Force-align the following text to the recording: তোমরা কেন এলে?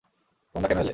তোমরা 0.55 0.67
কেন 0.69 0.79
এলে? 0.79 0.89